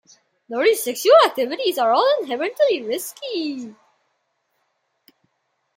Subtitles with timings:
[0.49, 3.75] Lurie's sexual activities are all inherently risky.